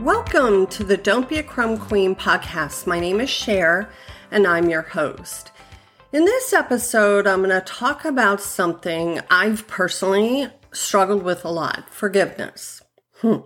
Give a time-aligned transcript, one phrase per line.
[0.00, 2.86] Welcome to the Don't Be a Crumb Queen podcast.
[2.86, 3.90] My name is Cher,
[4.30, 5.52] and I'm your host.
[6.10, 11.92] In this episode, I'm going to talk about something I've personally struggled with a lot
[11.92, 12.80] forgiveness,
[13.18, 13.40] hmm.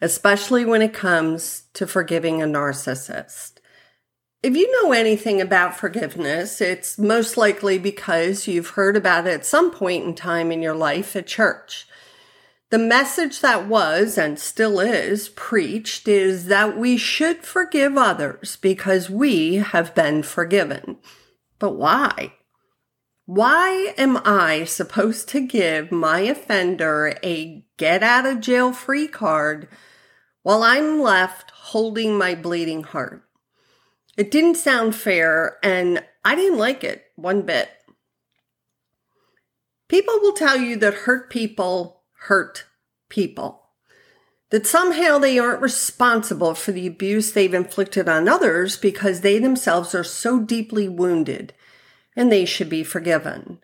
[0.00, 3.54] especially when it comes to forgiving a narcissist.
[4.40, 9.44] If you know anything about forgiveness, it's most likely because you've heard about it at
[9.44, 11.88] some point in time in your life at church.
[12.72, 19.10] The message that was and still is preached is that we should forgive others because
[19.10, 20.96] we have been forgiven.
[21.58, 22.32] But why?
[23.26, 29.68] Why am I supposed to give my offender a get out of jail free card
[30.42, 33.22] while I'm left holding my bleeding heart?
[34.16, 37.68] It didn't sound fair and I didn't like it one bit.
[39.88, 42.64] People will tell you that hurt people hurt
[43.08, 43.60] people.
[44.50, 49.94] That somehow they aren't responsible for the abuse they've inflicted on others because they themselves
[49.94, 51.54] are so deeply wounded
[52.14, 53.58] and they should be forgiven.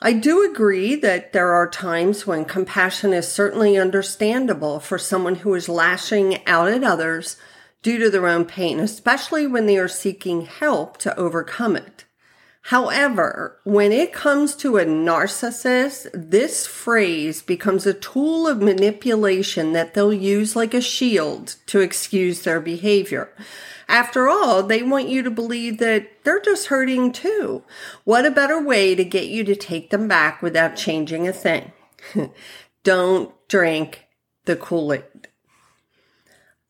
[0.00, 5.54] I do agree that there are times when compassion is certainly understandable for someone who
[5.54, 7.36] is lashing out at others
[7.82, 12.04] due to their own pain, especially when they are seeking help to overcome it.
[12.66, 19.94] However, when it comes to a narcissist, this phrase becomes a tool of manipulation that
[19.94, 23.30] they'll use like a shield to excuse their behavior.
[23.88, 27.64] After all, they want you to believe that they're just hurting too.
[28.04, 31.72] What a better way to get you to take them back without changing a thing.
[32.84, 34.06] Don't drink
[34.44, 35.28] the Kool-Aid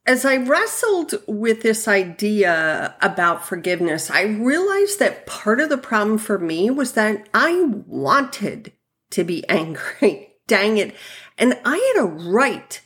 [0.04, 6.18] as I wrestled with this idea about forgiveness, I realized that part of the problem
[6.18, 8.72] for me was that I wanted
[9.12, 10.34] to be angry.
[10.48, 10.94] Dang it.
[11.38, 12.80] And I had a right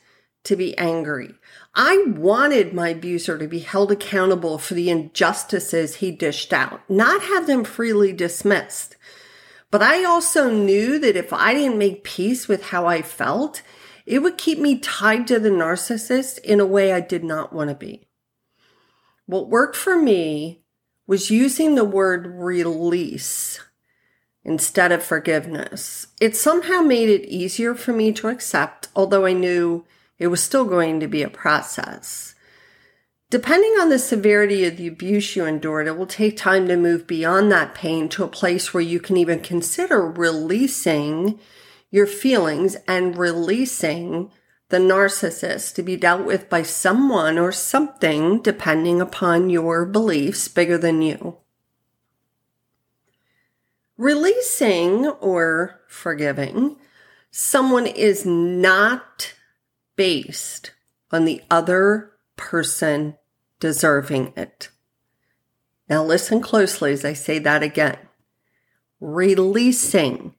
[0.44, 1.34] to be angry.
[1.74, 7.22] I wanted my abuser to be held accountable for the injustices he dished out, not
[7.22, 8.96] have them freely dismissed.
[9.70, 13.62] But I also knew that if I didn't make peace with how I felt,
[14.06, 17.70] it would keep me tied to the narcissist in a way I did not want
[17.70, 18.08] to be.
[19.26, 20.62] What worked for me
[21.06, 23.60] was using the word release
[24.44, 26.06] instead of forgiveness.
[26.20, 29.84] It somehow made it easier for me to accept, although I knew
[30.18, 32.34] it was still going to be a process.
[33.28, 37.08] Depending on the severity of the abuse you endured, it will take time to move
[37.08, 41.40] beyond that pain to a place where you can even consider releasing
[41.90, 44.30] your feelings and releasing
[44.68, 50.76] the narcissist to be dealt with by someone or something depending upon your beliefs bigger
[50.76, 51.38] than you.
[53.96, 56.76] Releasing or forgiving
[57.30, 59.34] someone is not
[59.94, 60.72] based
[61.10, 63.16] on the other person
[63.60, 64.70] deserving it.
[65.88, 67.98] Now listen closely as I say that again.
[69.00, 70.34] Releasing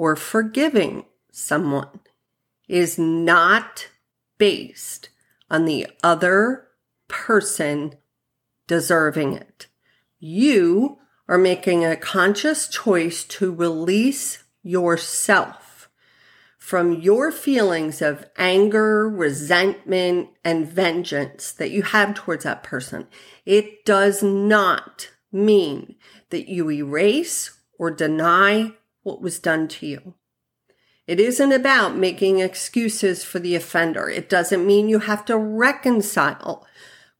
[0.00, 2.00] or forgiving someone
[2.66, 3.86] is not
[4.38, 5.10] based
[5.50, 6.66] on the other
[7.06, 7.94] person
[8.66, 9.66] deserving it.
[10.18, 10.96] You
[11.28, 15.90] are making a conscious choice to release yourself
[16.56, 23.06] from your feelings of anger, resentment, and vengeance that you have towards that person.
[23.44, 25.96] It does not mean
[26.30, 28.72] that you erase or deny
[29.02, 30.14] what was done to you.
[31.06, 34.08] It isn't about making excuses for the offender.
[34.08, 36.66] It doesn't mean you have to reconcile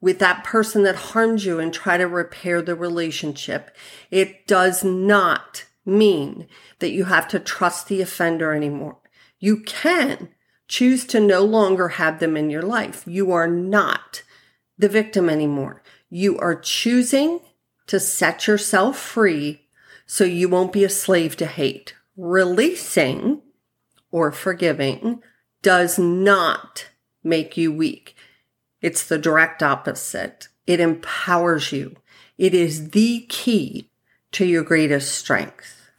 [0.00, 3.76] with that person that harmed you and try to repair the relationship.
[4.10, 6.46] It does not mean
[6.78, 8.98] that you have to trust the offender anymore.
[9.38, 10.28] You can
[10.69, 13.02] choose to no longer have them in your life.
[13.06, 14.22] You are not
[14.78, 15.82] the victim anymore.
[16.08, 17.40] You are choosing
[17.88, 19.59] to set yourself free
[20.10, 21.94] so you won't be a slave to hate.
[22.16, 23.42] Releasing
[24.10, 25.22] or forgiving
[25.62, 26.88] does not
[27.22, 28.16] make you weak.
[28.82, 30.48] It's the direct opposite.
[30.66, 31.94] It empowers you.
[32.38, 33.88] It is the key
[34.32, 35.92] to your greatest strength.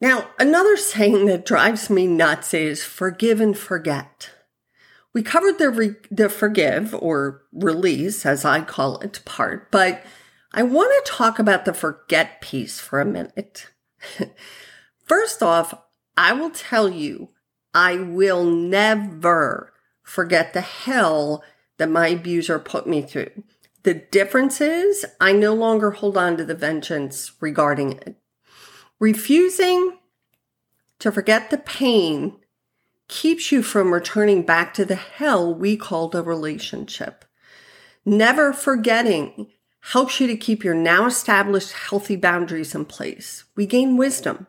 [0.00, 4.30] Now, another saying that drives me nuts is forgive and forget.
[5.12, 10.02] We covered the, re- the forgive or release, as I call it, part, but
[10.56, 13.68] I want to talk about the forget piece for a minute.
[15.04, 15.74] First off,
[16.16, 17.28] I will tell you,
[17.74, 21.44] I will never forget the hell
[21.76, 23.44] that my abuser put me through.
[23.82, 28.16] The difference is I no longer hold on to the vengeance regarding it.
[28.98, 29.98] Refusing
[31.00, 32.38] to forget the pain
[33.08, 37.26] keeps you from returning back to the hell we called a relationship.
[38.06, 39.48] Never forgetting
[39.92, 43.44] helps you to keep your now established healthy boundaries in place.
[43.54, 44.48] We gain wisdom.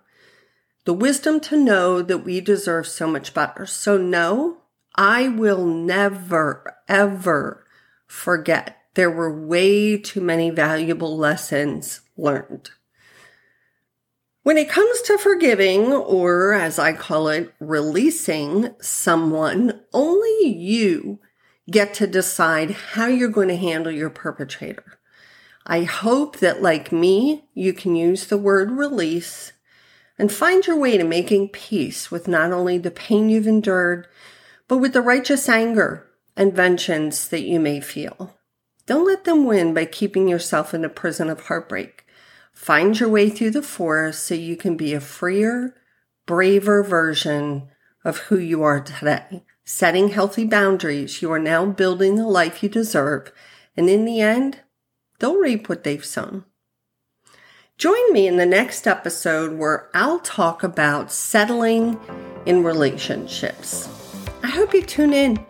[0.85, 3.67] The wisdom to know that we deserve so much better.
[3.67, 4.63] So no,
[4.95, 7.65] I will never, ever
[8.07, 12.71] forget there were way too many valuable lessons learned.
[14.41, 21.19] When it comes to forgiving, or as I call it, releasing someone, only you
[21.69, 24.96] get to decide how you're going to handle your perpetrator.
[25.69, 29.51] I hope that, like me, you can use the word release
[30.17, 34.07] and find your way to making peace with not only the pain you've endured,
[34.69, 38.37] but with the righteous anger and vengeance that you may feel.
[38.85, 42.05] Don't let them win by keeping yourself in a prison of heartbreak.
[42.53, 45.75] Find your way through the forest so you can be a freer,
[46.25, 47.67] braver version
[48.05, 49.43] of who you are today.
[49.65, 53.33] Setting healthy boundaries, you are now building the life you deserve.
[53.75, 54.61] And in the end,
[55.19, 56.45] they'll reap what they've sown.
[57.77, 61.99] Join me in the next episode where I'll talk about settling
[62.45, 63.87] in relationships.
[64.41, 65.45] I hope you tune in.